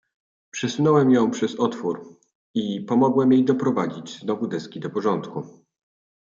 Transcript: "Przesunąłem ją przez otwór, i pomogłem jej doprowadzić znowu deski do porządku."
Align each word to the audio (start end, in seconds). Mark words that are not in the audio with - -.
"Przesunąłem 0.51 1.11
ją 1.11 1.31
przez 1.31 1.55
otwór, 1.59 2.17
i 2.55 2.81
pomogłem 2.81 3.31
jej 3.33 3.45
doprowadzić 3.45 4.19
znowu 4.19 4.47
deski 4.47 4.79
do 4.79 4.89
porządku." 4.89 5.49